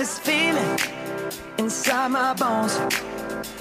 [0.00, 0.78] this feeling
[1.58, 2.80] inside my bones.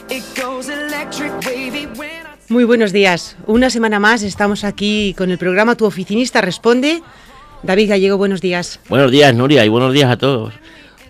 [0.09, 3.35] It goes electric wavy when I Muy buenos días.
[3.45, 7.01] Una semana más estamos aquí con el programa Tu Oficinista Responde.
[7.61, 8.79] David Gallego, buenos días.
[8.87, 10.53] Buenos días, Nuria, y buenos días a todos.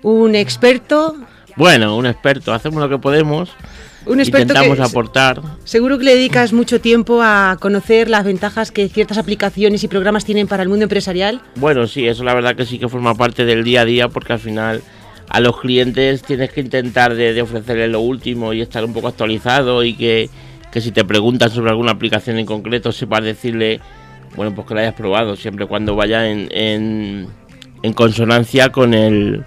[0.02, 1.16] Un experto,
[1.56, 3.52] Bueno, un experto, hacemos lo que podemos.
[4.07, 5.42] un experto Intentamos que aportar.
[5.64, 10.25] seguro que le dedicas mucho tiempo a conocer las ventajas que ciertas aplicaciones y programas
[10.25, 11.39] tienen para el mundo empresarial.
[11.56, 14.34] Bueno, sí, eso la verdad que sí que forma parte del día a día porque
[14.34, 14.82] al final
[15.29, 19.83] a los clientes tienes que intentar de, ofrecerles lo último y estar un poco actualizado
[19.83, 20.29] y que,
[20.71, 23.79] que si te preguntan sobre alguna aplicación en concreto sepas decirle,
[24.36, 27.28] bueno, pues que la hayas probado, siempre cuando vaya en, en,
[27.84, 29.43] en consonancia con el,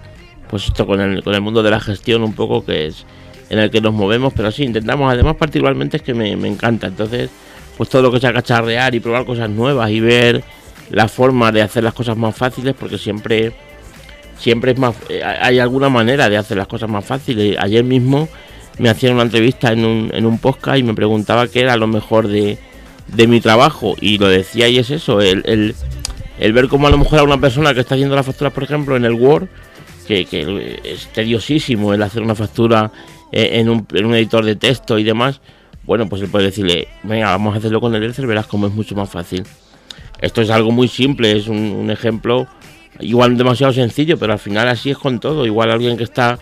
[0.49, 3.05] pues esto, con el, con el mundo de la gestión un poco que es
[3.49, 6.87] en el que nos movemos, pero sí, intentamos, además particularmente es que me, me encanta,
[6.87, 7.29] entonces,
[7.77, 10.43] pues todo lo que sea cacharrear y probar cosas nuevas y ver
[10.89, 13.53] la forma de hacer las cosas más fáciles, porque siempre
[14.37, 17.57] siempre es más eh, hay alguna manera de hacer las cosas más fáciles.
[17.59, 18.27] Ayer mismo
[18.79, 21.87] me hacían una entrevista en un, en un podcast y me preguntaba qué era lo
[21.87, 22.57] mejor de,
[23.07, 25.75] de mi trabajo y lo decía y es eso, el,
[26.39, 28.63] el, ver cómo a lo mejor a una persona que está haciendo las facturas, por
[28.63, 29.47] ejemplo, en el Word,
[30.07, 32.91] que, que es tediosísimo el hacer una factura
[33.31, 35.39] eh, en, un, en un editor de texto y demás,
[35.83, 38.73] bueno, pues él puede decirle, venga, vamos a hacerlo con el Excel, verás cómo es
[38.73, 39.43] mucho más fácil.
[40.19, 42.47] Esto es algo muy simple, es un, un ejemplo
[42.99, 45.45] igual demasiado sencillo, pero al final así es con todo.
[45.45, 46.39] Igual alguien que está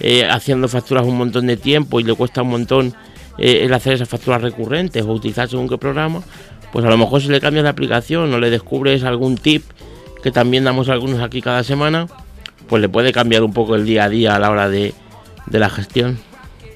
[0.00, 2.94] eh, haciendo facturas un montón de tiempo y le cuesta un montón
[3.38, 6.22] eh, el hacer esas facturas recurrentes o utilizar según qué programa,
[6.72, 9.64] pues a lo mejor si le cambias la aplicación o le descubres algún tip
[10.22, 12.06] que también damos algunos aquí cada semana,
[12.68, 14.94] pues le puede cambiar un poco el día a día a la hora de,
[15.46, 16.18] de la gestión.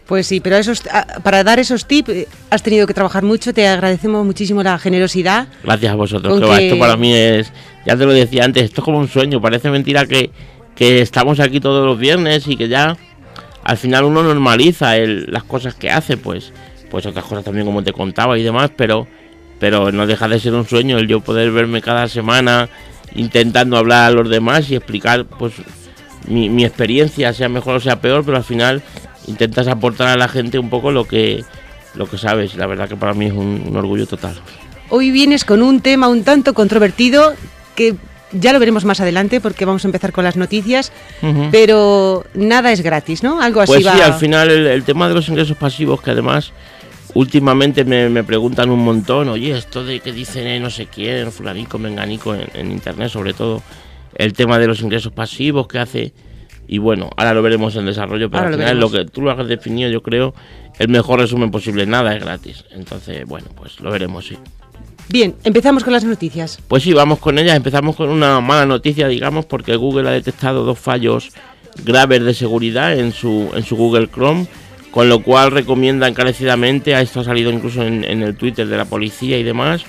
[0.06, 3.52] Pues sí, pero esos, a- para dar esos tips eh, has tenido que trabajar mucho.
[3.52, 5.48] Te agradecemos muchísimo la generosidad.
[5.64, 7.52] Gracias a vosotros, que- esto para mí es,
[7.84, 10.30] ya te lo decía antes, esto es como un sueño, parece mentira que,
[10.76, 12.96] que estamos aquí todos los viernes y que ya
[13.64, 16.52] al final uno normaliza el- las cosas que hace, pues,
[16.88, 19.08] pues otras cosas también como te contaba y demás, pero,
[19.58, 22.68] pero no deja de ser un sueño el yo poder verme cada semana
[23.16, 25.54] intentando hablar a los demás y explicar pues
[26.28, 28.82] mi, mi experiencia, sea mejor o sea peor, pero al final
[29.26, 31.44] intentas aportar a la gente un poco lo que,
[31.94, 34.34] lo que sabes y la verdad que para mí es un- un orgullo total.
[34.88, 37.34] Hoy vienes con un tema un tanto controvertido
[37.74, 37.96] que
[38.32, 40.92] ya lo veremos más adelante porque vamos a empezar con las noticias,
[41.22, 41.48] Ujú.
[41.52, 43.40] pero nada es gratis, ¿no?
[43.40, 44.04] Algo así Pues sí, va.
[44.06, 46.52] al final el, el tema de los ingresos pasivos, que además
[47.14, 51.32] últimamente me, me preguntan un montón, oye, esto de que dicen eh, no sé quién,
[51.32, 53.62] fulanico, menganico, en, en internet sobre todo,
[54.14, 56.12] el tema de los ingresos pasivos que hace,
[56.68, 59.30] y bueno, ahora lo veremos en desarrollo, pero Ahora al final lo que tú lo
[59.30, 60.34] has definido, yo creo,
[60.78, 62.64] el mejor resumen posible, nada es gratis.
[62.70, 64.36] Entonces, bueno, pues lo veremos, sí.
[65.08, 66.58] Bien, empezamos con las noticias.
[66.66, 67.56] Pues sí, vamos con ellas.
[67.56, 71.30] Empezamos con una mala noticia, digamos, porque Google ha detectado dos fallos
[71.84, 74.46] graves de seguridad en su, en su Google Chrome,
[74.90, 78.76] con lo cual recomienda encarecidamente, a esto ha salido incluso en, en el Twitter de
[78.76, 79.84] la policía y demás.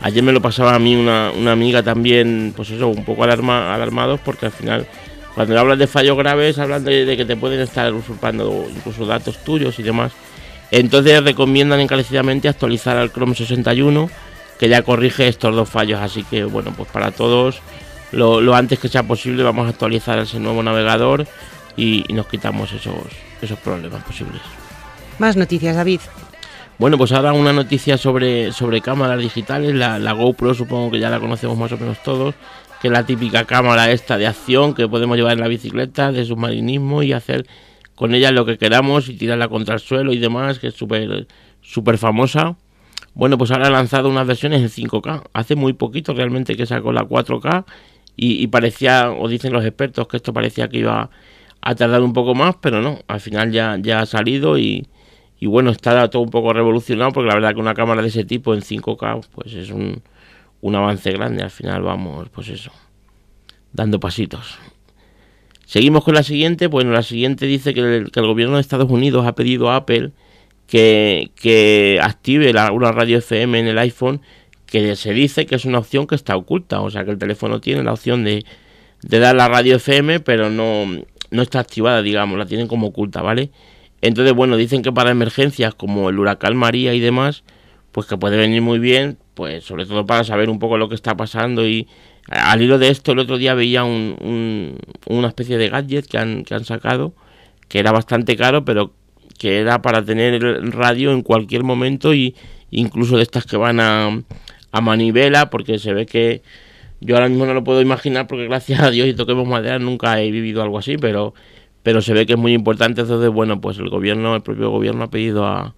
[0.00, 3.72] Ayer me lo pasaba a mí una, una amiga también, pues eso, un poco alarma,
[3.72, 4.86] alarmados, porque al final,
[5.34, 9.38] cuando hablas de fallos graves, hablan de, de que te pueden estar usurpando incluso datos
[9.44, 10.12] tuyos y demás.
[10.70, 14.10] Entonces recomiendan encarecidamente actualizar al Chrome 61
[14.58, 16.00] que ya corrige estos dos fallos.
[16.00, 17.60] Así que bueno, pues para todos
[18.12, 21.26] lo, lo antes que sea posible vamos a actualizar ese nuevo navegador
[21.76, 22.94] y, y nos quitamos esos,
[23.40, 24.40] esos problemas posibles.
[25.18, 26.00] Más noticias, David.
[26.78, 29.74] Bueno, pues ahora una noticia sobre, sobre cámaras digitales.
[29.74, 32.34] La, la GoPro supongo que ya la conocemos más o menos todos,
[32.82, 36.24] que es la típica cámara esta de acción que podemos llevar en la bicicleta, de
[36.24, 37.46] submarinismo y hacer
[37.94, 41.28] con ella lo que queramos y tirarla contra el suelo y demás, que es súper
[41.60, 42.56] súper famosa.
[43.14, 45.22] Bueno, pues ahora ha lanzado unas versiones en 5K.
[45.32, 47.64] Hace muy poquito realmente que sacó la 4K
[48.16, 51.08] y, y parecía, o dicen los expertos, que esto parecía que iba
[51.60, 54.88] a tardar un poco más, pero no, al final ya, ya ha salido y,
[55.38, 58.24] y bueno, está todo un poco revolucionado porque la verdad que una cámara de ese
[58.24, 60.02] tipo en 5K pues es un,
[60.62, 61.42] un avance grande.
[61.42, 62.72] Al final vamos, pues eso,
[63.72, 64.58] dando pasitos.
[65.66, 66.68] Seguimos con la siguiente.
[66.68, 70.12] Bueno, la siguiente dice que el, gobierno de Estados Unidos ha pedido a Apple
[70.66, 74.22] que, que active la, una radio FM en el iPhone
[74.66, 76.80] que se dice que es una opción que está oculta.
[76.80, 78.44] O sea que el teléfono tiene la opción de,
[79.02, 80.86] de dar la radio FM, pero no,
[81.30, 83.50] no está activada, digamos, la tienen como oculta, ¿vale?
[84.00, 87.44] Entonces, bueno, dicen que para emergencias como el huracán María y demás,
[87.92, 90.94] pues que puede venir muy bien, pues sobre todo para saber un poco lo que
[90.94, 91.88] está pasando y
[92.28, 96.18] al hilo de esto el otro día veía un, un- una especie de gadget que
[96.18, 97.14] han, que han sacado
[97.68, 98.92] que era bastante caro pero
[99.38, 102.36] que era para tener el radio en cualquier momento y
[102.70, 104.22] incluso de estas que van a,
[104.72, 106.42] a manivela porque se ve que
[107.00, 110.20] Yo ahora mismo no lo puedo imaginar porque gracias a Dios y toquemos madera nunca
[110.20, 111.34] he vivido algo así, pero,
[111.82, 113.00] pero se ve que es muy importante.
[113.02, 115.74] Entonces, bueno, pues el gobierno, el propio gobierno ha pedido a,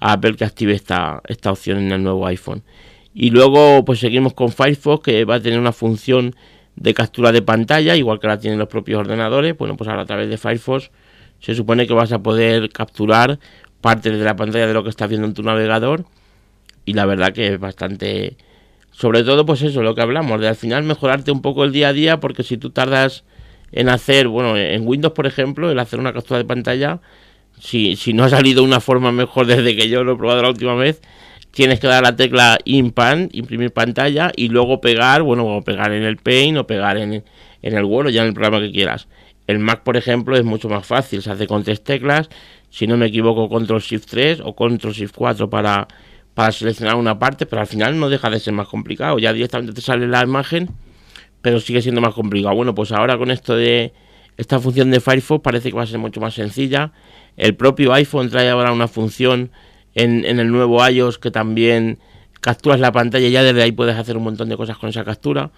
[0.00, 2.62] a Apple que active esta, esta opción en el nuevo iPhone.
[3.20, 6.36] Y luego pues seguimos con Firefox que va a tener una función
[6.76, 9.58] de captura de pantalla, igual que la tienen los propios ordenadores.
[9.58, 10.92] Bueno, pues ahora a través de Firefox
[11.40, 13.40] se supone que vas a poder capturar
[13.80, 16.04] parte de la pantalla de lo que estás viendo en tu navegador.
[16.84, 18.36] Y la verdad que es bastante...
[18.92, 21.88] Sobre todo pues eso, lo que hablamos, de al final mejorarte un poco el día
[21.88, 23.24] a día, porque si tú tardas
[23.72, 27.00] en hacer, bueno, en Windows por ejemplo, el hacer una captura de pantalla,
[27.58, 30.50] si, si no ha salido una forma mejor desde que yo lo he probado la
[30.50, 31.00] última vez,
[31.50, 36.02] tienes que dar la tecla IMPAN, imprimir pantalla, y luego pegar, bueno, o pegar en
[36.02, 37.24] el Paint o pegar en,
[37.62, 39.08] en el Word o ya en el programa que quieras.
[39.46, 42.28] El Mac, por ejemplo, es mucho más fácil, se hace con tres teclas,
[42.70, 45.88] si no me equivoco, Control Shift 3 o Control Shift 4 para,
[46.34, 49.72] para seleccionar una parte, pero al final no deja de ser más complicado, ya directamente
[49.72, 50.68] te sale la imagen,
[51.40, 52.54] pero sigue siendo más complicado.
[52.54, 53.94] Bueno, pues ahora con esto de
[54.36, 56.92] esta función de Firefox parece que va a ser mucho más sencilla.
[57.36, 59.50] El propio iPhone trae ahora una función
[60.04, 61.98] en, el nuevo iOS que también
[62.40, 65.50] capturas la pantalla ya desde ahí puedes hacer un montón de cosas con esa captura.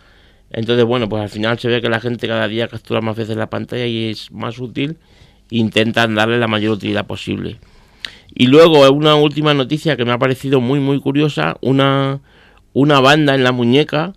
[0.50, 3.36] Entonces, bueno, pues al final se ve que la gente cada día captura más veces
[3.36, 4.96] la pantalla y es más útil.
[5.50, 7.58] Intentan darle la mayor utilidad posible.
[8.34, 12.20] Y luego, una última noticia que me ha parecido muy, muy curiosa: una,
[12.72, 14.14] una banda en la muñeca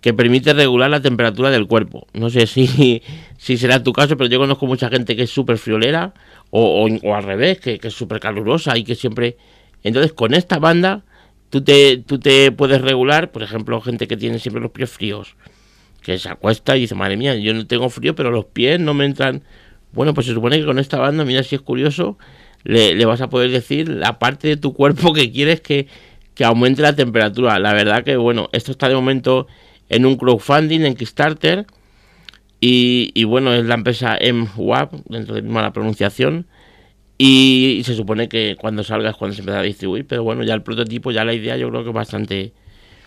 [0.00, 2.06] que permite regular la temperatura del cuerpo.
[2.12, 3.02] No sé si,
[3.38, 6.12] si será tu caso, pero yo conozco mucha gente que es súper friolera
[6.50, 9.36] o, o, al revés, que, que es súper calurosa y que siempre...
[9.82, 11.04] Entonces con esta banda
[11.48, 15.36] tú te, tú te puedes regular, por ejemplo, gente que tiene siempre los pies fríos,
[16.02, 18.94] que se acuesta y dice, madre mía, yo no tengo frío, pero los pies no
[18.94, 19.42] me entran...
[19.92, 22.16] Bueno, pues se supone que con esta banda, mira si es curioso,
[22.62, 25.88] le, vas a poder decir la parte de tu cuerpo que quieres que,
[26.34, 27.58] que aumente la temperatura.
[27.58, 29.48] La verdad que, bueno, esto está de momento
[29.88, 31.66] en un crowdfunding en Kickstarter.
[32.62, 36.46] Y, bueno, es la empresa MWAP, dentro de la pronunciación.
[37.22, 40.06] Y, se supone que cuando salga es cuando se empieza a distribuir.
[40.06, 42.52] Pero bueno, ya el prototipo, ya la idea yo creo que es bastante,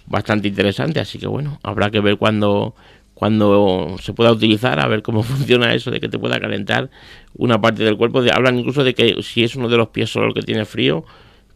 [0.05, 0.99] bastante interesante.
[0.99, 2.75] Así que bueno, habrá que ver cuando,
[3.15, 6.91] cuando se pueda utilizar, a ver cómo funciona eso de que te pueda calentar
[7.35, 8.21] una parte del cuerpo.
[8.31, 11.03] Hablan incluso de que si es uno de los pies solo el que tiene frío,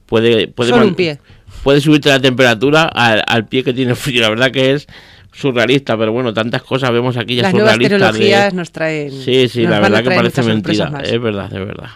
[0.08, 1.20] puede, puede, Solo un pie.
[1.62, 4.22] puede subirte la temperatura al, al pie que tiene frío.
[4.22, 4.88] La verdad que es
[5.32, 8.00] surrealista, pero bueno, tantas cosas vemos aquí ya Las nuevas surrealistas.
[8.00, 9.12] de- tecnologías nos traen.
[9.12, 10.92] Sí, sí, nos la verdad que parece mentira.
[11.04, 11.90] Es verdad, es verdad.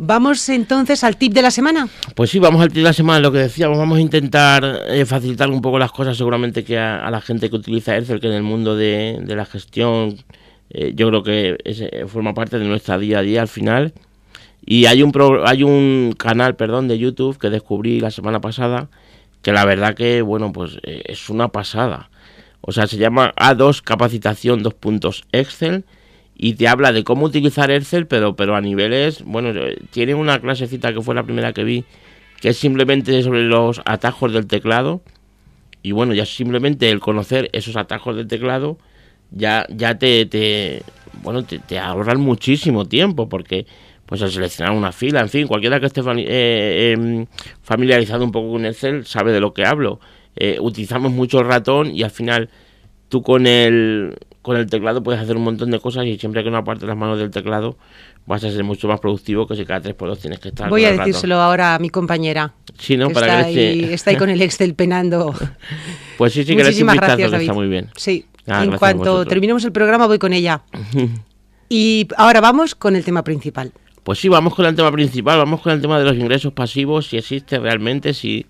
[0.00, 1.88] Vamos entonces al tip de la semana.
[2.14, 5.04] Pues sí, vamos al tip de la semana, lo que decíamos, vamos a intentar eh,
[5.04, 8.34] facilitar un poco las cosas seguramente que a, la gente que utiliza Excel, que en
[8.34, 10.16] el mundo de, la gestión,
[10.70, 13.92] eh, yo creo que eh, forma parte de nuestra día a día al final.
[14.64, 18.88] Y hay un, pro- hay un canal, perdón, de YouTube que descubrí la semana pasada,
[19.42, 22.08] que la verdad que, bueno, pues es una pasada.
[22.60, 25.84] O sea, se llama A2 Capacitación 2 puntos Excel
[26.38, 30.38] y te habla de cómo utilizar Excel, pero, pero a niveles, bueno, eh, tiene una
[30.40, 31.84] clasecita que fue la primera que vi,
[32.40, 35.02] que es simplemente sobre los atajos del teclado.
[35.82, 38.78] Y bueno, ya simplemente el conocer esos atajos del teclado
[39.30, 40.82] ya, ya te,
[41.22, 43.66] bueno, te, te ahorran muchísimo tiempo, porque
[44.06, 47.26] pues al seleccionar una fila, en fin, cualquiera que esté fami- eh, em,
[47.62, 50.00] familiarizado un poco con Excel sabe de lo que hablo.
[50.36, 52.48] Eh, utilizamos mucho el ratón y al final
[53.08, 56.50] tú con el, con el teclado puedes hacer un montón de cosas y siempre que
[56.50, 57.76] no apartes las manos del teclado
[58.26, 60.92] vas a ser mucho más productivo que si cada 3x2 tienes que estar Voy a
[60.92, 62.54] decírselo ahora a mi compañera.
[62.78, 63.08] Sí, ¿no?
[63.08, 65.34] que Para está, que ahí, está ahí con el Excel penando.
[66.18, 67.44] Pues sí, sí, que Muchísimas gracias, que David.
[67.44, 67.90] está muy bien.
[67.94, 70.62] Sí, Ah, en cuanto terminemos el programa voy con ella.
[71.70, 73.72] Y ahora vamos con el tema principal.
[74.02, 77.08] Pues sí, vamos con el tema principal, vamos con el tema de los ingresos pasivos,
[77.08, 78.46] si existe realmente, si,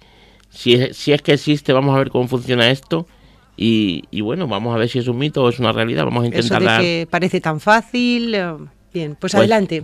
[0.51, 3.09] si, es, si es que existe, vamos a ver cómo funciona esto.
[3.61, 6.05] Y, y bueno, vamos a ver si es un mito o es una realidad.
[6.05, 8.35] Vamos a Eso intentar de dar- que parece tan fácil.
[8.35, 8.53] eh,
[8.95, 9.83] Bien, pues, Pues- adelante.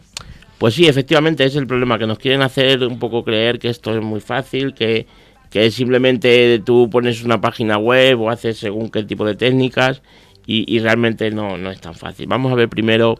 [0.58, 3.94] Pues sí, efectivamente es el problema, que nos quieren hacer un poco creer que esto
[3.94, 5.06] es muy fácil, que,
[5.50, 10.00] que simplemente tú pones una página web o haces según qué tipo de técnicas
[10.46, 12.28] y, y realmente no, no es tan fácil.
[12.28, 13.16] Vamos a ver primero,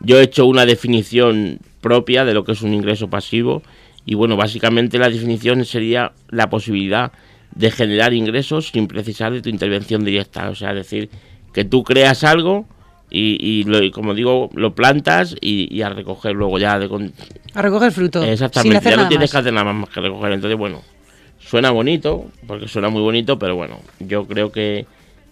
[0.00, 3.62] yo he hecho una definición propia de lo que es un ingreso pasivo
[4.06, 7.12] y bueno, básicamente la definición sería la posibilidad
[7.54, 11.08] de generar ingresos sin precisar de tu intervención directa, o sea, es decir,
[11.52, 12.66] que tú creas algo
[13.10, 16.88] y, y lo- y como digo, lo plantas y, y a recoger luego ya de
[16.88, 17.12] con-
[17.54, 18.24] A recoger fruto.
[18.24, 19.30] Exactamente, ya no tienes más.
[19.32, 20.32] que hacer nada más que recoger.
[20.32, 20.82] Entonces, bueno,
[21.38, 24.86] suena bonito, porque suena muy bonito, pero bueno, yo creo que,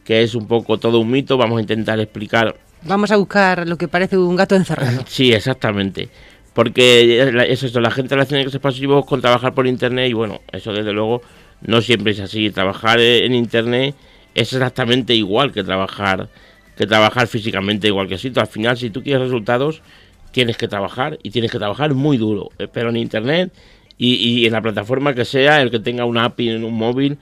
[0.05, 1.37] que es un poco todo un mito.
[1.37, 2.55] Vamos a intentar explicar.
[2.85, 5.03] Vamos a buscar lo que parece un gato encerrado.
[5.09, 6.09] Sí, exactamente.
[6.55, 10.73] Porque es eso, la gente relaciona ingresos pasivos con trabajar por internet y bueno, eso
[10.73, 11.23] desde luego
[11.67, 12.51] no siempre es así.
[12.51, 13.95] Trabajar en internet
[14.35, 16.29] es exactamente igual que trabajar
[16.77, 19.83] que trabajar físicamente igual que si Al final, si tú quieres resultados,
[20.31, 22.51] tienes que trabajar y tienes que trabajar muy duro.
[22.73, 23.53] Pero en internet
[23.99, 27.19] y, y en la plataforma que sea, el que tenga una API en un móvil,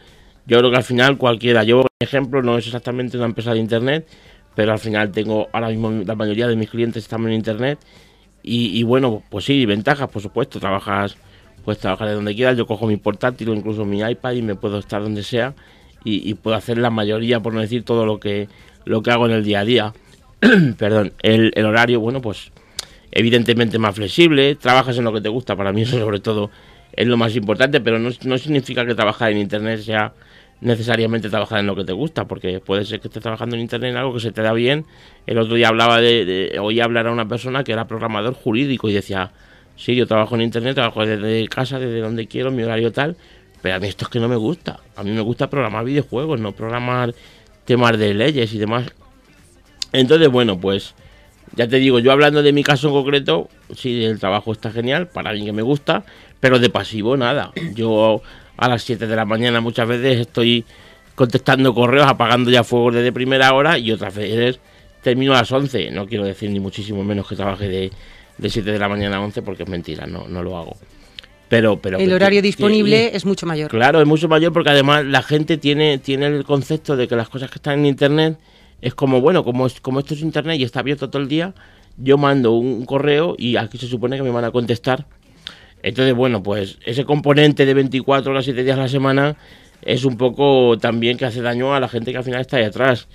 [0.47, 1.64] yo creo que al final cualquiera.
[1.64, 4.06] Yo, por ejemplo, no es exactamente una empresa de internet,
[4.54, 7.78] pero al final tengo ahora mismo la mayoría de mis clientes están en internet
[8.42, 11.16] y, bueno, pues sí, ventajas, por supuesto, trabajas,
[11.61, 14.55] puedes trabajar de donde quieras, yo cojo mi portátil o incluso mi iPad y me
[14.55, 15.55] puedo estar donde sea
[16.05, 18.49] y, puedo hacer la mayoría, por no decir todo lo que,
[18.87, 19.93] lo que hago en el día a día.
[20.79, 22.52] Perdón, el, el, horario, bueno, pues
[23.12, 26.50] evidentemente más flexible, trabajas en lo que te gusta, para mí eso sobre todo
[26.93, 30.14] es lo más importante, pero no, no significa que trabajar en Internet sea
[30.61, 33.90] necesariamente trabajar en lo que te gusta, porque puede ser que estés trabajando en internet
[33.90, 34.85] en algo que se te da bien.
[35.26, 38.88] El otro día hablaba de, de oí hablar a una persona que era programador jurídico
[38.88, 39.33] y decía,
[39.81, 43.17] sí, yo trabajo en internet, trabajo desde casa, desde donde quiero, mi horario tal,
[43.63, 44.81] pero a mí esto es que no me gusta.
[44.95, 47.15] A mí me gusta programar videojuegos, no programar
[47.65, 48.93] temas de leyes y demás.
[49.93, 50.95] Entonces, bueno, pues
[51.57, 55.09] ya te digo, yo hablando de mi caso en concreto, sí, el trabajo está genial,
[55.09, 56.05] para mí que me gusta,
[56.41, 57.53] pero de pasivo nada.
[57.75, 58.23] Yo
[58.57, 60.65] a las 7 de la mañana muchas veces estoy
[61.15, 64.61] contestando correos, apagando ya fuegos desde primera hora y otras veces
[65.03, 65.91] termino a las 11.
[65.91, 67.91] No quiero decir ni muchísimo menos que trabaje de,
[68.40, 70.76] de 7 de la mañana a 11 porque es mentira, no, no lo hago.
[71.49, 73.70] Pero, pero el horario disponible es mucho mayor.
[73.70, 77.28] Claro, es mucho mayor porque además la gente tiene, tiene el concepto de que las
[77.28, 78.38] cosas que están en Internet
[78.80, 81.52] es como, bueno, como, como esto es Internet y está abierto todo el día,
[81.97, 85.06] yo mando un correo y aquí se supone que me van a contestar
[85.82, 89.37] entonces, bueno, pues ese componente de 24 horas, 7 días a la semana
[89.82, 92.64] es un poco también que hace daño a la gente que al final está ahí
[92.64, 93.09] atrás.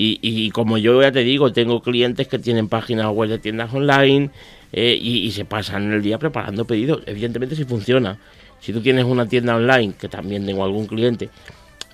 [0.00, 4.30] Y, como yo ya te digo, tengo clientes que tienen páginas web de tiendas online
[4.72, 7.02] eh, y, se pasan el día preparando pedidos.
[7.06, 8.18] Evidentemente si funciona.
[8.60, 11.30] Si tú tienes una tienda online, que también tengo algún cliente,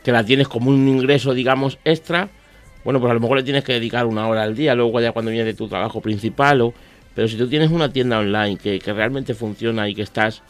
[0.03, 2.29] que la tienes como un ingreso, digamos, extra,
[2.85, 5.13] bueno, pues a lo mejor le tienes que dedicar una hora al día, luego ya
[5.13, 6.75] cuando viene de tu trabajo principal o
[7.15, 10.43] pero si tú tienes una tienda online que, realmente funciona y que estás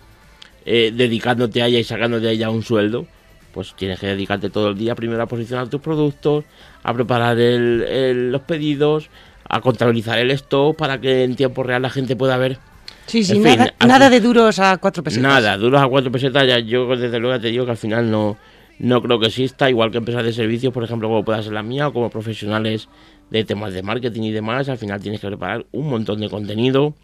[0.65, 3.07] eh, dedicándote a ella y sacando de ella un sueldo,
[3.55, 6.45] pues tienes que dedicarte todo el día primero a posicionar tus productos,
[6.83, 9.09] a preparar los pedidos,
[9.49, 12.59] a contabilizar el stock para que en tiempo real la gente pueda ver.
[13.07, 15.23] Sí, sí, nada, de duros a cuatro pesetas.
[15.23, 18.37] Nada, duros a cuatro pesetas, ya, yo desde luego te digo que al final no,
[18.79, 21.63] no creo que exista, igual que empresas de servicios, por ejemplo, como pueda ser la
[21.63, 22.89] mía, o como profesionales
[23.31, 26.95] de temas de marketing y demás, al final tienes que preparar un montón de contenido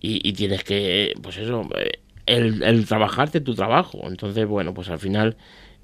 [0.00, 4.00] y, tienes que, pues eso, eh, el, trabajarte tu trabajo.
[4.06, 5.36] Entonces, bueno, pues al final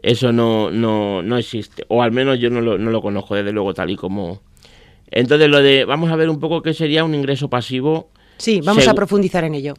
[0.05, 3.53] eso no, no, no existe, o al menos yo no lo, no lo conozco desde
[3.53, 4.43] luego tal y como...
[5.11, 8.11] Entonces, lo de, vamos a ver un poco qué sería un ingreso pasivo.
[8.39, 9.75] Sí, vamos a profundizar en ello.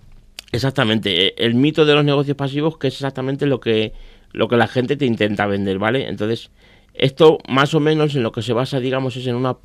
[0.51, 3.93] Exactamente, eh, el mito de los negocios pasivos, que es exactamente lo que,
[4.31, 6.07] lo que la gente te intenta vender, ¿vale?
[6.07, 6.51] Entonces,
[6.93, 9.57] esto más o menos en lo que se basa, digamos, es en una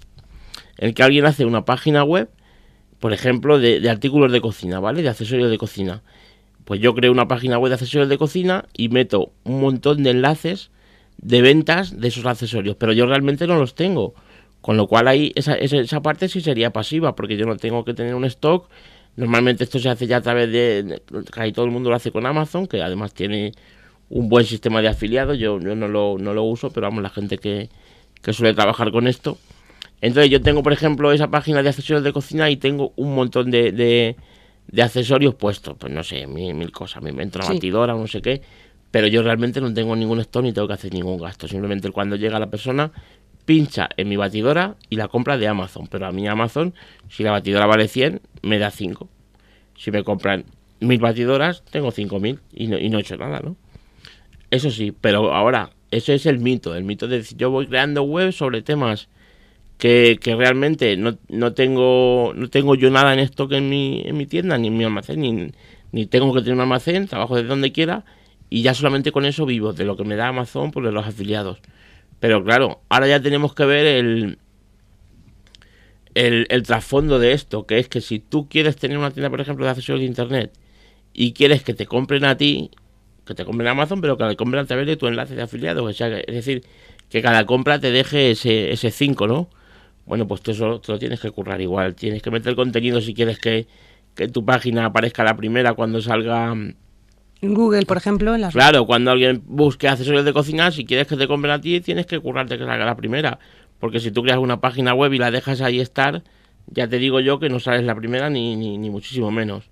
[0.80, 2.30] el que alguien hace una página web,
[2.98, 5.02] por ejemplo, de, artículos de cocina, ¿vale?
[5.02, 6.02] De accesorios de cocina.
[6.64, 10.10] Pues yo creo una página web de accesorios de cocina y meto un montón de
[10.10, 10.70] enlaces
[11.18, 14.14] de ventas de esos accesorios, pero yo realmente no los tengo.
[14.60, 17.94] Con lo cual ahí esa, esa, parte sí sería pasiva, porque yo no tengo que
[17.94, 18.68] tener un stock.
[19.16, 22.26] Normalmente esto se hace ya a través de, casi todo el mundo lo hace con
[22.26, 23.52] Amazon, que además tiene
[24.10, 25.38] un buen sistema de afiliados.
[25.38, 27.70] Yo, yo no, lo, no lo uso, pero vamos, la gente que,
[28.22, 29.38] que suele trabajar con esto,
[30.00, 33.50] entonces yo tengo, por ejemplo, esa página de accesorios de cocina y tengo un montón
[33.50, 34.16] de, de,
[34.78, 35.76] accesorios puestos.
[35.78, 37.02] Pues no sé, mil, cosas.
[37.02, 38.42] Me invento una batidora, no sé qué.
[38.90, 41.46] Pero yo realmente no tengo ningún stock ni tengo que hacer ningún gasto.
[41.46, 42.90] Simplemente cuando llega la persona,
[43.44, 45.86] pincha en mi batidora y la compra de Amazon.
[45.86, 46.74] Pero a mí Amazon,
[47.08, 49.08] si la batidora vale 100, me da 5.
[49.76, 50.44] Si me compran
[50.80, 53.56] mil batidoras, tengo 5000 y no, y no he hecho nada, ¿no?
[54.50, 56.74] Eso sí, pero ahora, eso es el mito.
[56.74, 59.08] El mito de decir, yo voy creando web sobre temas
[59.80, 64.26] que, realmente no, no, tengo no tengo yo nada en stock en mi, en mi
[64.26, 65.52] tienda, ni en mi almacén, ni,
[65.90, 68.04] ni tengo que tener un almacén, trabajo desde donde quiera
[68.50, 71.06] y ya solamente con eso vivo, de lo que me da Amazon, por pues los
[71.06, 71.60] afiliados.
[72.20, 74.38] Pero claro, ahora ya tenemos que ver el,
[76.14, 79.40] el, el trasfondo de esto, que es que si tú quieres tener una tienda, por
[79.40, 80.52] ejemplo, de accesorios de Internet
[81.14, 82.70] y quieres que te compren a ti,
[83.24, 85.42] que te compren a Amazon, pero que te compren a través de tu enlace de
[85.42, 85.88] afiliados.
[85.88, 86.64] O sea, es decir,
[87.08, 89.48] que cada compra te deje ese 5, ¿no?
[90.10, 91.94] Bueno, pues tú eso te lo tienes que currar igual.
[91.94, 93.68] Tienes que meter contenido si quieres que,
[94.32, 96.52] tu página aparezca la primera cuando salga.
[96.52, 96.74] Mm,
[97.42, 98.52] en Google, por ejemplo, en las.
[98.52, 102.06] Claro, cuando alguien busque accesorios de cocina, si quieres que te compren a ti, tienes
[102.06, 103.38] que currarte que salga la primera.
[103.78, 106.24] Porque si tú creas una página web y la dejas ahí estar,
[106.66, 109.70] ya te digo yo que no sales la primera ni, ni, ni muchísimo menos.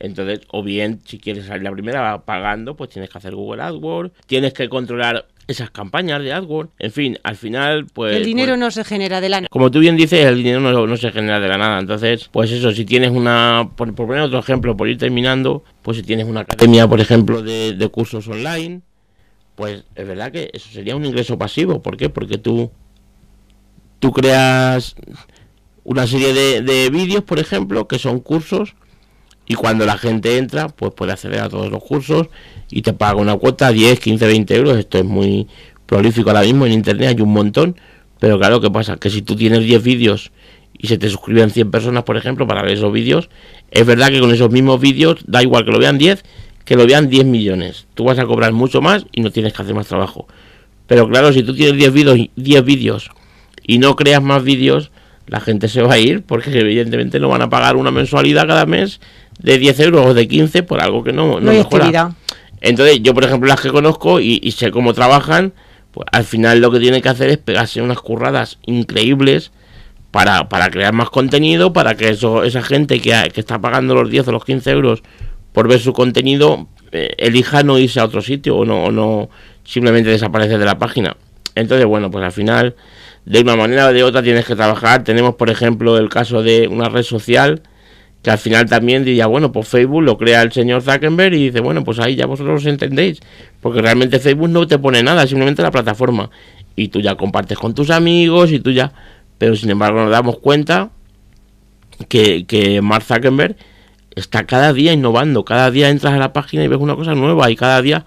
[0.00, 4.12] Entonces, o bien, si quieres salir la primera pagando, pues tienes que hacer Google AdWords,
[4.26, 6.70] tienes que controlar esas campañas de AdWords.
[6.78, 8.16] En fin, al final, pues...
[8.16, 9.48] El dinero pues, no se genera de la nada.
[9.50, 11.78] Como tú bien dices, el dinero no, no se genera de la nada.
[11.80, 13.70] Entonces, pues eso, si tienes una...
[13.76, 17.42] Por, por poner otro ejemplo, por ir terminando, pues si tienes una academia, por ejemplo,
[17.42, 18.82] de, de cursos online,
[19.56, 21.82] pues es verdad que eso sería un ingreso pasivo.
[21.82, 22.08] ¿Por qué?
[22.08, 22.70] Porque tú...
[23.98, 24.96] Tú creas
[25.84, 28.74] una serie de, de vídeos, por ejemplo, que son cursos
[29.50, 32.28] y cuando la gente entra, pues puede acceder a todos los cursos
[32.70, 34.78] y te paga una cuota, 10, 15, 20 euros.
[34.78, 35.48] Esto es muy
[35.86, 37.74] prolífico ahora mismo en internet, hay un montón.
[38.20, 38.96] Pero claro, ¿qué pasa?
[38.96, 40.30] Que si tú tienes 10 vídeos
[40.78, 43.28] y se te suscriben 100 personas, por ejemplo, para ver esos vídeos,
[43.72, 46.22] es verdad que con esos mismos vídeos, da igual que lo vean 10,
[46.64, 47.88] que lo vean 10 millones.
[47.94, 50.28] Tú vas a cobrar mucho más y no tienes que hacer más trabajo.
[50.86, 53.10] Pero claro, si tú tienes 10 vídeos, 10 vídeos
[53.66, 54.92] y no creas más vídeos,
[55.26, 58.66] la gente se va a ir porque evidentemente no van a pagar una mensualidad cada
[58.66, 59.00] mes
[59.42, 61.84] de 10 euros o de 15 por algo que no, no, No mejora.
[61.84, 62.10] actividad.
[62.60, 65.52] Entonces, yo, por ejemplo, las que conozco y, y sé cómo trabajan,
[65.92, 69.50] pues al final lo que tienen que hacer es pegarse unas curradas increíbles
[70.10, 74.10] para, para crear más contenido, para que eso, esa gente que, que está pagando los
[74.10, 75.02] 10 o los 15 euros
[75.52, 79.30] por ver su contenido, eh, elija no irse a otro sitio o no, o no
[79.64, 81.16] simplemente desaparecer de la página.
[81.54, 82.76] Entonces, bueno, pues al final,
[83.24, 85.02] de una manera o de otra tienes que trabajar.
[85.02, 87.62] Tenemos, por ejemplo, el caso de una red social
[88.22, 91.60] que al final también diría, bueno, pues Facebook lo crea el señor Zuckerberg y dice,
[91.60, 93.20] bueno, pues ahí ya vosotros entendéis,
[93.60, 96.30] porque realmente Facebook no te pone nada, simplemente la plataforma.
[96.76, 98.92] Y tú ya compartes con tus amigos y tú ya...
[99.38, 100.90] Pero sin embargo nos damos cuenta
[102.08, 103.56] que, que Mark Zuckerberg
[104.14, 107.50] está cada día innovando, cada día entras a la página y ves una cosa nueva
[107.50, 108.04] y cada día...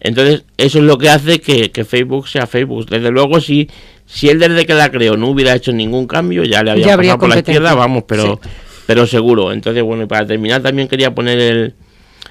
[0.00, 2.86] Entonces eso es lo que hace que, que Facebook sea Facebook.
[2.86, 3.70] Desde luego si,
[4.04, 6.94] si él desde que la creó no hubiera hecho ningún cambio, ya le había Ya
[6.94, 8.38] habría pasado por la izquierda, vamos, pero,
[8.86, 9.52] pero seguro.
[9.52, 11.74] Entonces, bueno, y para terminar también quería poner el,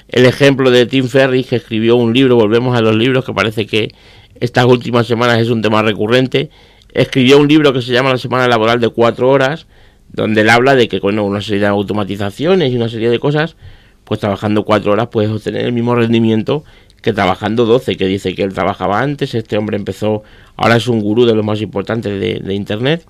[0.10, 3.66] el ejemplo de Tim Ferriss que escribió un libro, volvemos a los libros, que parece
[3.66, 3.94] que
[4.40, 6.50] estas últimas semanas es un tema recurrente.
[6.94, 9.66] Escribió un libro que se llama La Semana Laboral de Cuatro Horas,
[10.12, 13.56] donde él habla de que con una serie de automatizaciones y una serie de cosas,
[14.04, 16.64] pues trabajando cuatro horas puedes obtener el mismo rendimiento
[17.02, 20.24] que trabajando 12, que dice que él trabajaba antes, este hombre empezó,
[20.56, 23.06] ahora es un gurú de los más importantes de Internet,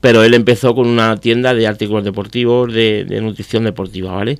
[0.00, 4.38] pero él empezó con una tienda de artículos deportivos, de, de nutrición deportiva, ¿vale?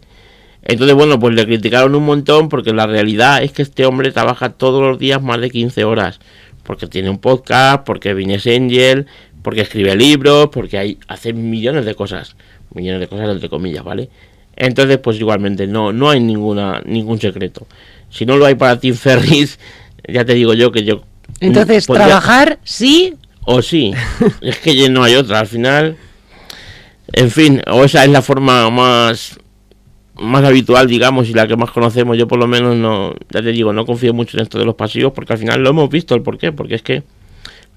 [0.62, 4.50] Entonces, bueno, pues le criticaron un montón porque la realidad es que este hombre trabaja
[4.50, 6.20] todos los días más de 15 horas.
[6.64, 9.06] Porque tiene un podcast, porque Business Angel,
[9.42, 12.36] porque escribe libros, porque hay, hace millones de cosas.
[12.74, 14.10] Millones de cosas entre comillas, ¿vale?
[14.54, 17.66] Entonces, pues igualmente, no, no hay ninguna, ningún secreto.
[18.10, 19.58] Si no lo hay para Tim Ferris,
[20.06, 21.02] ya te digo yo que yo...
[21.40, 23.14] Entonces, podría- trabajar sí,
[23.52, 23.92] o sí,
[24.40, 25.40] es que ya no hay otra.
[25.40, 25.96] Al final,
[27.12, 29.38] en fin, o esa es la forma más
[30.20, 32.16] más habitual, digamos, y la que más conocemos.
[32.16, 34.74] Yo por lo menos no, ya te digo, no confío mucho en esto de los
[34.74, 36.52] pasivos porque al final lo hemos visto el por qué.
[36.52, 37.02] Porque es que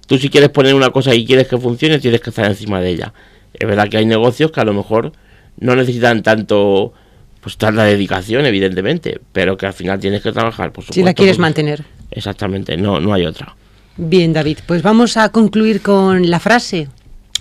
[0.05, 2.89] tú si quieres poner una cosa y quieres que funcione, tienes que estar encima de
[2.89, 3.13] ella.
[3.53, 5.13] Es verdad que hay negocios que a lo mejor
[5.57, 6.93] no necesitan tanto,
[7.39, 10.93] pues tanta dedicación, evidentemente, pero que al final tienes que trabajar, por supuesto.
[10.93, 11.83] si la quieres mantener.
[12.11, 13.55] Exactamente, no, no hay otra.
[13.97, 16.87] Bien, David, pues vamos a concluir con la frase.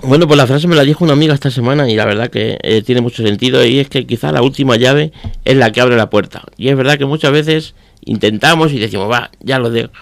[0.03, 2.59] Bueno, pues la frase me la dijo una amiga esta semana y la verdad que
[2.63, 5.13] eh, tiene mucho sentido y es que quizá la última llave
[5.45, 6.43] es la que abre la puerta.
[6.57, 9.93] Y es verdad que muchas veces intentamos y decimos, va, ya lo dejo,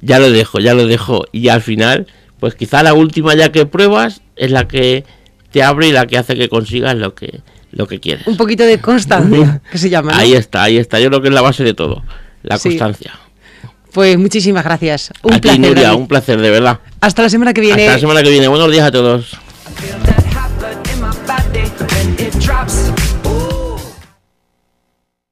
[0.00, 1.24] ya lo dejo, ya lo dejo.
[1.32, 2.06] Y al final,
[2.40, 5.04] pues quizá la última ya que pruebas es la que
[5.50, 7.40] te abre y la que hace que consigas lo que,
[7.72, 8.26] lo que quieres.
[8.26, 10.12] Un poquito de constancia, que se llama.
[10.12, 10.18] ¿no?
[10.18, 10.98] Ahí está, ahí está.
[10.98, 12.02] Yo creo que es la base de todo,
[12.42, 12.70] la Sí.
[12.70, 13.12] constancia.
[13.92, 15.12] Pues muchísimas gracias.
[15.22, 15.60] Un a ti, placer.
[15.60, 16.80] Nuria, un placer, de verdad.
[17.00, 17.82] Hasta la semana que viene.
[17.82, 18.48] Hasta la semana que viene.
[18.48, 19.38] Buenos días a todos.